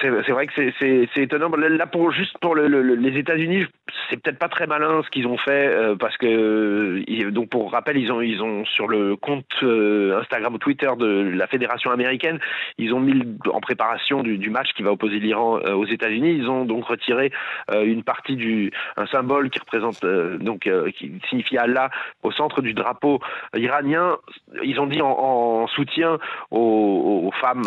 C'est 0.00 0.32
vrai 0.32 0.46
que 0.46 0.52
c'est 0.80 1.22
étonnant. 1.22 1.50
Là, 1.56 1.86
pour 1.86 2.10
juste 2.12 2.36
pour 2.38 2.54
le, 2.54 2.66
les 2.66 3.18
États-Unis, 3.18 3.66
c'est 4.10 4.20
peut-être 4.20 4.38
pas 4.38 4.48
très 4.48 4.66
malin 4.66 5.02
ce 5.04 5.10
qu'ils 5.10 5.26
ont 5.26 5.38
fait 5.38 5.74
parce 5.98 6.16
que 6.16 7.30
donc 7.30 7.48
pour 7.48 7.70
rappel, 7.72 7.96
ils 7.96 8.12
ont 8.12 8.20
ils 8.20 8.42
ont 8.42 8.64
sur 8.64 8.88
le 8.88 9.16
compte 9.16 9.46
Instagram 9.62 10.54
ou 10.54 10.58
Twitter 10.58 10.90
de 10.98 11.32
la 11.34 11.46
fédération 11.46 11.90
américaine, 11.90 12.38
ils 12.78 12.92
ont 12.92 13.00
mis 13.00 13.22
en 13.52 13.60
préparation 13.60 14.22
du, 14.22 14.38
du 14.38 14.50
match 14.50 14.68
qui 14.76 14.82
va 14.82 14.92
opposer 14.92 15.18
l'Iran 15.18 15.58
aux 15.58 15.86
États-Unis, 15.86 16.36
ils 16.38 16.48
ont 16.48 16.64
donc 16.64 16.84
retiré 16.84 17.30
une 17.72 18.02
partie 18.02 18.36
du 18.36 18.70
un 18.96 19.06
symbole 19.06 19.50
qui 19.50 19.58
représente 19.58 20.04
donc 20.40 20.68
qui 20.96 21.12
signifie 21.28 21.58
Allah 21.58 21.90
au 22.22 22.30
centre 22.32 22.62
du 22.62 22.74
drapeau 22.74 23.20
iranien. 23.56 24.16
Ils 24.62 24.80
ont 24.80 24.86
dit 24.86 25.02
en, 25.02 25.66
soutien 25.68 26.18
aux, 26.50 27.30
femmes, 27.40 27.64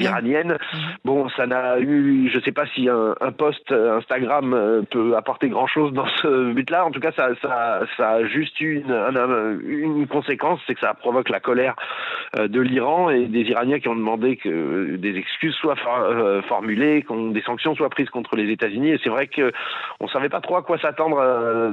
iraniennes. 0.00 0.58
Mhm. 0.72 0.80
Bon, 1.04 1.28
ça 1.30 1.43
n'a 1.46 1.78
eu, 1.78 2.30
je 2.32 2.40
sais 2.40 2.52
pas 2.52 2.66
si 2.74 2.88
un, 2.88 3.14
un 3.20 3.32
post 3.32 3.72
Instagram 3.72 4.84
peut 4.90 5.16
apporter 5.16 5.48
grand 5.48 5.66
chose 5.66 5.92
dans 5.92 6.06
ce 6.22 6.52
but-là. 6.52 6.84
En 6.86 6.90
tout 6.90 7.00
cas, 7.00 7.12
ça, 7.12 7.30
ça, 7.40 7.80
ça 7.96 8.10
a 8.10 8.24
juste 8.24 8.60
eu 8.60 8.78
une, 8.78 10.06
conséquence, 10.06 10.60
c'est 10.66 10.74
que 10.74 10.80
ça 10.80 10.94
provoque 10.94 11.28
la 11.28 11.40
colère 11.40 11.74
euh, 12.38 12.48
de 12.48 12.60
l'Iran 12.60 13.10
et 13.10 13.26
des 13.26 13.42
Iraniens 13.42 13.80
qui 13.80 13.88
ont 13.88 13.96
demandé 13.96 14.36
que 14.36 14.96
des 14.96 15.16
excuses 15.16 15.54
soient 15.54 15.76
euh, 15.88 16.42
formulées, 16.42 17.02
que 17.02 17.32
des 17.32 17.42
sanctions 17.42 17.74
soient 17.74 17.90
prises 17.90 18.10
contre 18.10 18.36
les 18.36 18.50
États-Unis. 18.50 18.90
Et 18.90 19.00
c'est 19.02 19.10
vrai 19.10 19.26
que 19.26 19.52
on 20.00 20.08
savait 20.08 20.28
pas 20.28 20.40
trop 20.40 20.56
à 20.56 20.62
quoi 20.62 20.78
s'attendre 20.78 21.18
euh, 21.18 21.72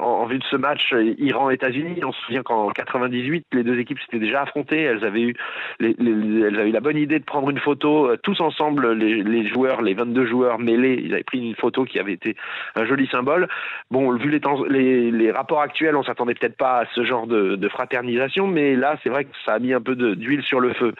en, 0.00 0.26
vue 0.26 0.38
de 0.38 0.44
ce 0.44 0.56
match 0.56 0.94
Iran-États-Unis. 1.18 2.00
On 2.04 2.12
se 2.12 2.20
souvient 2.22 2.42
qu'en 2.42 2.70
98, 2.70 3.46
les 3.52 3.62
deux 3.62 3.78
équipes 3.78 3.98
s'étaient 4.00 4.18
déjà 4.18 4.42
affrontées. 4.42 4.82
Elles 4.82 5.04
avaient 5.04 5.22
eu, 5.22 5.34
les, 5.80 5.94
elles 5.98 6.58
avaient 6.58 6.70
eu 6.70 6.72
la 6.72 6.80
bonne 6.80 6.96
idée 6.96 7.18
de 7.18 7.24
prendre 7.24 7.50
une 7.50 7.58
photo 7.58 8.10
tous 8.22 8.40
ensemble, 8.40 8.92
les, 8.92 9.11
les 9.14 9.46
joueurs, 9.48 9.82
les 9.82 9.94
22 9.94 10.26
joueurs 10.26 10.58
mêlés. 10.58 11.00
Ils 11.04 11.14
avaient 11.14 11.22
pris 11.22 11.38
une 11.38 11.54
photo 11.54 11.84
qui 11.84 11.98
avait 11.98 12.12
été 12.12 12.36
un 12.74 12.84
joli 12.84 13.06
symbole. 13.08 13.48
Bon, 13.90 14.12
vu 14.16 14.30
les, 14.30 15.10
les, 15.10 15.30
rapports 15.30 15.60
actuels, 15.60 15.96
on 15.96 16.02
s'attendait 16.02 16.34
peut-être 16.34 16.56
pas 16.56 16.80
à 16.80 16.84
ce 16.94 17.04
genre 17.04 17.26
de, 17.26 17.68
fraternisation, 17.68 18.46
mais 18.46 18.76
là, 18.76 18.96
c'est 19.02 19.08
vrai 19.08 19.24
que 19.24 19.30
ça 19.46 19.54
a 19.54 19.58
mis 19.58 19.72
un 19.72 19.80
peu 19.80 19.94
d'huile 19.94 20.42
sur 20.42 20.60
le 20.60 20.72
feu. 20.74 20.92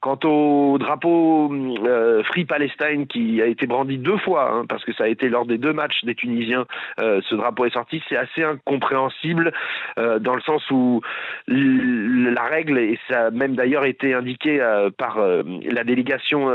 Quant 0.00 0.18
au 0.24 0.76
drapeau 0.78 1.52
euh, 1.52 2.22
Free 2.24 2.44
Palestine 2.44 3.06
qui 3.06 3.40
a 3.40 3.46
été 3.46 3.66
brandi 3.66 3.98
deux 3.98 4.18
fois, 4.18 4.52
hein, 4.52 4.64
parce 4.68 4.84
que 4.84 4.92
ça 4.92 5.04
a 5.04 5.08
été 5.08 5.28
lors 5.28 5.46
des 5.46 5.58
deux 5.58 5.72
matchs 5.72 6.04
des 6.04 6.14
Tunisiens, 6.14 6.66
euh, 7.00 7.20
ce 7.28 7.34
drapeau 7.34 7.64
est 7.64 7.72
sorti, 7.72 8.02
c'est 8.08 8.16
assez 8.16 8.42
incompréhensible 8.42 9.52
euh, 9.98 10.18
dans 10.18 10.34
le 10.34 10.42
sens 10.42 10.62
où 10.70 11.00
la 11.46 12.42
règle, 12.42 12.78
et 12.78 12.98
ça 13.08 13.26
a 13.26 13.30
même 13.30 13.54
d'ailleurs 13.54 13.84
été 13.84 14.12
indiqué 14.12 14.58
par 14.98 15.18
la 15.18 15.84
délégation 15.84 16.48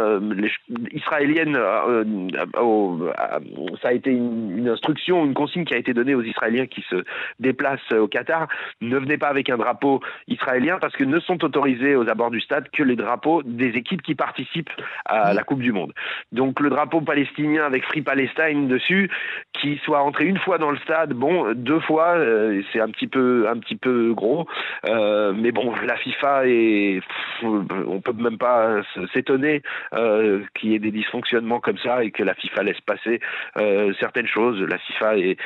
euh, 1.11 1.23
israélienne, 1.23 1.57
ça 3.81 3.87
a 3.89 3.93
été 3.93 4.11
une, 4.11 4.57
une 4.57 4.69
instruction, 4.69 5.25
une 5.25 5.33
consigne 5.33 5.65
qui 5.65 5.73
a 5.73 5.77
été 5.77 5.93
donnée 5.93 6.15
aux 6.15 6.23
Israéliens 6.23 6.65
qui 6.65 6.83
se 6.89 7.03
déplacent 7.39 7.91
au 7.91 8.07
Qatar, 8.07 8.47
ne 8.81 8.97
venez 8.97 9.17
pas 9.17 9.27
avec 9.27 9.49
un 9.49 9.57
drapeau 9.57 10.01
israélien 10.27 10.77
parce 10.79 10.95
que 10.95 11.03
ne 11.03 11.19
sont 11.19 11.43
autorisés 11.43 11.95
aux 11.95 12.09
abords 12.09 12.31
du 12.31 12.41
stade 12.41 12.69
que 12.71 12.83
les 12.83 12.95
drapeaux 12.95 13.43
des 13.43 13.69
équipes 13.69 14.01
qui 14.01 14.15
participent 14.15 14.71
à 15.05 15.33
la 15.33 15.43
Coupe 15.43 15.61
du 15.61 15.71
Monde. 15.71 15.93
Donc 16.31 16.59
le 16.59 16.69
drapeau 16.69 17.01
palestinien 17.01 17.65
avec 17.65 17.83
Free 17.85 18.01
Palestine 18.01 18.67
dessus, 18.67 19.09
qui 19.53 19.79
soit 19.83 20.01
entré 20.01 20.25
une 20.25 20.37
fois 20.37 20.57
dans 20.57 20.71
le 20.71 20.77
stade, 20.77 21.13
bon, 21.13 21.53
deux 21.53 21.79
fois, 21.79 22.15
euh, 22.15 22.61
c'est 22.71 22.79
un 22.79 22.89
petit 22.89 23.07
peu 23.07 23.47
un 23.47 23.57
petit 23.57 23.75
peu 23.75 24.13
gros, 24.13 24.47
euh, 24.87 25.33
mais 25.35 25.51
bon, 25.51 25.73
la 25.85 25.95
FIFA 25.97 26.47
est, 26.47 27.01
on 27.43 28.01
peut 28.01 28.13
même 28.13 28.37
pas 28.37 28.81
s'étonner 29.13 29.61
euh, 29.93 30.41
qu'il 30.55 30.71
y 30.71 30.75
ait 30.75 30.79
des 30.79 30.91
dysfonctionnements 30.93 31.59
comme 31.59 31.77
ça 31.77 32.03
et 32.03 32.11
que 32.11 32.23
la 32.23 32.33
FIFA 32.35 32.63
laisse 32.63 32.81
passer 32.81 33.19
euh, 33.57 33.93
certaines 33.99 34.27
choses. 34.27 34.61
La 34.61 34.77
FIFA 34.77 35.17
est, 35.17 35.37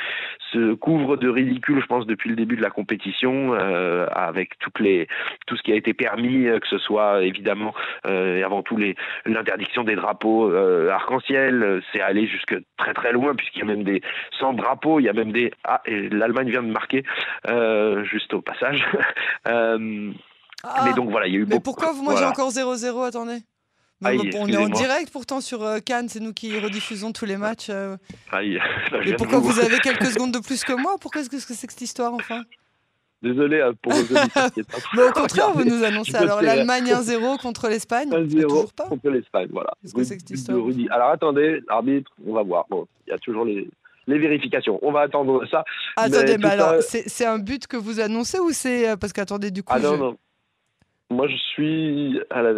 se 0.51 0.74
couvre 0.74 1.18
de 1.18 1.30
ridicule, 1.30 1.82
je 1.82 1.86
pense, 1.86 2.06
depuis 2.06 2.30
le 2.30 2.36
début 2.36 2.56
de 2.56 2.62
la 2.62 2.70
compétition, 2.70 3.54
euh, 3.54 4.08
avec 4.12 4.58
toutes 4.60 4.80
les, 4.80 5.08
tout 5.46 5.58
ce 5.58 5.63
qui 5.63 5.72
a 5.72 5.75
été 5.75 5.94
permis, 5.94 6.48
euh, 6.48 6.60
que 6.60 6.68
ce 6.68 6.77
soit 6.77 7.24
évidemment 7.24 7.74
euh, 8.06 8.38
et 8.38 8.44
avant 8.44 8.62
tout 8.62 8.77
l'interdiction 9.25 9.84
des 9.84 9.96
drapeaux 9.96 10.54
arc-en-ciel, 10.89 11.82
c'est 11.92 12.01
allé 12.01 12.27
jusque 12.27 12.56
très 12.77 12.94
très 12.94 13.12
loin 13.12 13.36
puisqu'il 13.36 13.60
y 13.60 13.62
a 13.63 13.66
même 13.66 13.84
des 13.84 14.01
sans 14.39 14.54
drapeaux, 14.54 15.00
il 15.00 15.04
y 15.04 15.10
a 15.10 15.13
même 15.13 15.32
des 15.32 15.51
ah 15.63 15.82
et 15.86 16.10
l'Allemagne 16.10 16.50
vient 16.50 16.63
de 16.63 16.72
marquer 16.72 17.04
juste 18.04 18.34
au 18.34 18.42
passage. 18.42 18.86
ah, 19.46 19.77
mais 20.86 20.94
donc 20.96 21.10
voilà, 21.10 21.27
il 21.27 21.34
y 21.34 21.38
a 21.38 21.39
eu. 21.39 21.46
Mais 21.48 21.60
pourquoi 21.60 21.92
vous 21.92 22.04
mangez 22.04 22.18
voilà. 22.18 22.30
encore 22.30 22.50
0-0 22.50 23.08
Attendez? 23.08 23.39
Aïe, 24.04 24.30
on 24.36 24.48
est 24.48 24.58
en 24.58 24.70
direct 24.70 25.12
pourtant 25.12 25.42
sur 25.42 25.63
euh, 25.63 25.80
Cannes, 25.80 26.08
c'est 26.08 26.20
nous 26.20 26.34
qui 26.34 26.58
rediffusons 26.60 27.12
tous 27.13 27.25
les 27.25 27.38
matchs. 27.38 27.68
Euh. 27.70 27.98
Aïe, 28.32 28.60
Mais 28.92 29.16
pourquoi 29.16 29.39
vous 29.39 29.60
avez 29.60 29.80
quelques 29.80 30.06
secondes 30.13 30.32
de 30.32 30.39
plus 30.39 30.63
que 30.63 30.74
moi 30.74 30.96
Pourquoi 31.01 31.22
est-ce 31.22 31.30
que 31.30 31.39
c'est 31.39 31.66
que 31.66 31.74
cette 31.74 31.82
histoire 31.82 32.13
enfin? 32.13 32.44
Désolé 33.24 33.62
hein, 33.62 33.72
pour 33.82 33.94
vos 33.94 34.00
auditeurs. 34.00 34.50
Mais 34.96 35.01
au 35.01 35.12
contraire, 35.12 35.51
vous 35.51 35.63
nous 35.63 35.84
annoncez 35.84 36.16
alors 36.16 36.44
l'Allemagne 36.44 36.86
1-0 36.86 37.42
contre 37.42 37.68
l'Espagne 37.68 38.10
1-0 38.10 38.75
contre 38.75 39.10
l'Espagne, 39.10 39.48
voilà. 39.51 39.72
Qu'est-ce 39.82 39.96
que 39.96 40.04
c'est 40.04 40.18
que 40.18 40.22
cette 40.22 40.38
histoire? 40.38 40.60
Alors 40.92 41.10
attendez, 41.10 41.62
arbitre, 41.68 42.12
on 42.24 42.34
va 42.34 42.44
voir. 42.44 42.66
Bon, 42.70 42.88
il 43.08 43.10
y 43.10 43.13
a 43.13 43.18
toujours 43.18 43.46
les, 43.46 43.68
les 44.06 44.20
vérifications. 44.20 44.77
On 44.84 44.92
va 44.92 45.01
attendre 45.01 45.44
ça. 45.50 45.66
Attendez, 45.96 46.38
mais, 46.38 46.50
alors, 46.50 46.84
ça... 46.84 47.00
c'est 47.08 47.25
un 47.25 47.39
but 47.39 47.66
que 47.66 47.77
vous 47.77 48.00
annoncez 48.00 48.38
ou 48.38 48.51
c'est. 48.51 48.96
Parce 49.00 49.13
qu'attendez, 49.13 49.50
du 49.50 49.63
coup. 49.63 49.74
Ah 49.75 49.80
non, 49.80 49.98
non. 49.98 50.18
Moi, 51.10 51.27
je 51.27 51.38
suis 51.38 52.20
à 52.30 52.44
la 52.44 52.54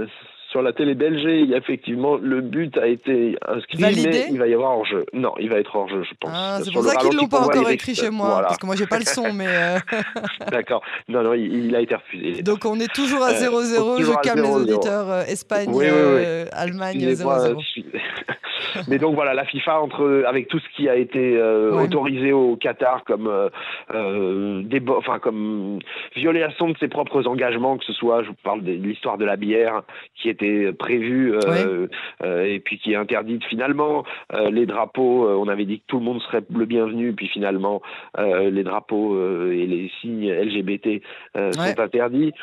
sur 0.52 0.62
la 0.64 0.74
télé 0.74 0.96
belge, 0.96 1.26
effectivement, 1.54 2.18
le 2.18 2.42
but 2.42 2.76
a 2.78 2.88
été 2.88 3.38
inscrit, 3.48 3.78
Validé 3.78 4.10
mais 4.10 4.28
il 4.32 4.40
va 4.40 4.48
y 4.48 4.54
avoir 4.54 4.78
hors-jeu. 4.78 5.06
Non, 5.14 5.34
il 5.40 5.50
va 5.50 5.60
être 5.60 5.76
hors-jeu, 5.76 6.04
je 6.04 6.16
pense. 6.20 6.32
Ah, 6.34 6.60
c'est 6.64 6.72
pour 6.72 6.84
ça 6.84 6.96
qu'ils 6.96 7.12
ne 7.12 7.18
l'ont 7.18 7.28
pas 7.28 7.42
encore 7.42 7.70
écrit 7.70 7.94
chez 7.94 8.10
moi, 8.10 8.30
voilà. 8.30 8.48
parce 8.48 8.58
que 8.58 8.66
moi, 8.66 8.76
j'ai 8.76 8.88
pas 8.88 8.98
le 8.98 9.06
son, 9.06 9.32
mais... 9.34 9.48
Euh... 9.48 9.78
D'accord. 10.52 10.82
Non, 11.08 11.22
non, 11.22 11.34
il, 11.34 11.66
il, 11.66 11.76
a 11.76 11.82
été 11.82 11.96
refusé. 11.96 12.42
Donc, 12.42 12.66
on 12.66 12.80
est 12.80 12.92
toujours 12.92 13.24
à 13.24 13.34
0-0. 13.34 13.44
Euh, 13.44 14.04
je 14.04 14.22
calme 14.22 14.42
les 14.42 14.50
auditeurs. 14.50 15.10
Euh, 15.12 15.24
Espagne, 15.26 15.70
oui, 15.70 15.86
oui, 15.86 15.92
oui. 15.92 16.24
Euh, 16.26 16.46
Allemagne, 16.52 16.98
0-0. 16.98 17.56
Mais 18.88 18.98
donc 18.98 19.16
voilà, 19.16 19.34
la 19.34 19.46
FIFA 19.46 19.82
entre 19.82 20.24
avec 20.28 20.48
tout 20.48 20.60
ce 20.60 20.70
qui 20.76 20.90
a 20.90 20.96
été 20.96 21.38
euh, 21.38 21.72
ouais. 21.72 21.84
autorisé 21.84 22.32
au 22.32 22.56
Qatar 22.56 23.04
comme 23.06 23.28
euh, 23.28 23.50
euh 23.94 24.62
des, 24.64 24.82
enfin 24.90 25.20
comme 25.20 25.80
violation 26.16 26.70
de 26.70 26.78
ses 26.78 26.88
propres 26.88 27.28
engagements, 27.28 27.78
que 27.78 27.86
ce 27.86 27.94
soit, 27.94 28.24
je 28.24 28.30
vous 28.30 28.36
parle 28.44 28.64
de 28.64 28.72
l'histoire 28.72 29.18
de 29.18 29.26
la 29.26 29.36
bière 29.36 29.84
qui 30.16 30.30
était 30.30 30.72
prévue 30.74 31.36
euh, 31.36 31.88
ouais. 32.22 32.54
et 32.54 32.60
puis 32.60 32.80
qui 32.80 32.94
est 32.94 32.96
interdite 32.96 33.44
finalement. 33.46 34.04
Euh, 34.34 34.50
les 34.50 34.66
drapeaux, 34.66 35.28
on 35.28 35.48
avait 35.48 35.66
dit 35.66 35.80
que 35.80 35.86
tout 35.88 36.00
le 36.00 36.06
monde 36.06 36.22
serait 36.22 36.44
le 36.54 36.66
bienvenu, 36.66 37.14
puis 37.14 37.28
finalement 37.28 37.82
les 38.18 38.64
drapeaux 38.64 39.18
et 39.52 39.66
les 39.66 39.92
signes 40.02 40.32
LGBT 40.32 41.02
ouais. 41.36 41.52
sont 41.52 41.80
interdits. 41.80 42.34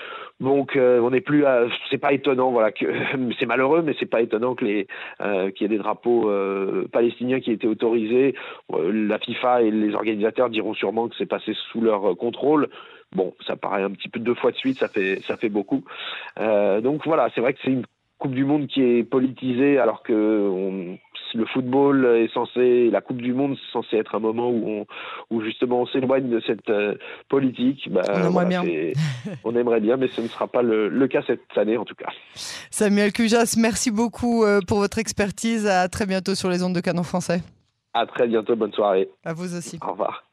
Donc 0.40 0.76
on 0.76 1.10
n'est 1.10 1.20
plus, 1.20 1.44
c'est 1.90 1.98
pas 1.98 2.12
étonnant, 2.12 2.50
voilà, 2.50 2.70
que 2.70 2.84
c'est 3.38 3.46
malheureux, 3.46 3.82
mais 3.82 3.94
c'est 3.98 4.10
pas 4.10 4.20
étonnant 4.20 4.54
que 4.54 4.64
les 4.64 4.86
qu'il 5.20 5.62
y 5.62 5.64
ait 5.64 5.76
des 5.76 5.78
drapeaux 5.78 6.28
euh, 6.28 6.88
palestiniens 6.92 7.40
qui 7.40 7.52
étaient 7.52 7.66
autorisés. 7.66 8.34
Euh, 8.72 8.92
la 8.92 9.18
FIFA 9.18 9.62
et 9.62 9.70
les 9.70 9.94
organisateurs 9.94 10.50
diront 10.50 10.74
sûrement 10.74 11.08
que 11.08 11.14
c'est 11.16 11.26
passé 11.26 11.52
sous 11.70 11.80
leur 11.80 12.12
euh, 12.12 12.14
contrôle. 12.14 12.68
Bon, 13.14 13.34
ça 13.46 13.56
paraît 13.56 13.82
un 13.82 13.90
petit 13.90 14.08
peu 14.08 14.18
deux 14.18 14.34
fois 14.34 14.50
de 14.50 14.56
suite, 14.56 14.78
ça 14.78 14.88
fait 14.88 15.20
ça 15.22 15.36
fait 15.36 15.48
beaucoup. 15.48 15.84
Euh, 16.38 16.80
donc 16.80 17.06
voilà, 17.06 17.28
c'est 17.34 17.40
vrai 17.40 17.52
que 17.52 17.60
c'est 17.64 17.70
une 17.70 17.84
Coupe 18.18 18.34
du 18.34 18.46
Monde 18.46 18.66
qui 18.66 18.82
est 18.82 19.04
politisée 19.04 19.78
alors 19.78 20.02
que 20.02 20.48
on, 20.50 20.98
le 21.36 21.46
football 21.46 22.04
est 22.06 22.32
censé, 22.32 22.90
la 22.90 23.00
Coupe 23.00 23.20
du 23.20 23.32
Monde 23.32 23.56
c'est 23.56 23.72
censé 23.72 23.96
être 23.96 24.14
un 24.14 24.18
moment 24.18 24.48
où, 24.50 24.68
on, 24.68 24.86
où 25.30 25.42
justement 25.42 25.82
on 25.82 25.86
s'éloigne 25.86 26.28
de 26.28 26.40
cette 26.46 26.68
euh, 26.70 26.94
politique. 27.28 27.88
Bah, 27.90 28.02
on, 28.08 28.12
aimerait 28.12 28.30
voilà, 28.30 28.62
bien. 28.62 28.92
on 29.44 29.56
aimerait 29.56 29.80
bien, 29.80 29.96
mais 29.96 30.08
ce 30.08 30.20
ne 30.20 30.28
sera 30.28 30.46
pas 30.46 30.62
le, 30.62 30.88
le, 30.88 31.08
cas 31.08 31.22
cette 31.26 31.40
année 31.56 31.76
en 31.76 31.84
tout 31.84 31.94
cas. 31.94 32.08
Samuel 32.34 33.12
Cujas, 33.12 33.56
merci 33.58 33.90
beaucoup 33.90 34.44
euh, 34.44 34.60
pour 34.66 34.78
votre 34.78 34.98
expertise. 34.98 35.66
À 35.66 35.88
très 35.88 36.06
bientôt 36.06 36.34
sur 36.34 36.48
les 36.48 36.62
ondes 36.62 36.74
de 36.74 36.80
Canon 36.80 37.02
français. 37.02 37.42
À 37.94 38.06
très 38.06 38.26
bientôt, 38.26 38.56
bonne 38.56 38.72
soirée. 38.72 39.08
À 39.24 39.32
vous 39.32 39.54
aussi. 39.56 39.78
Au 39.82 39.92
revoir. 39.92 40.25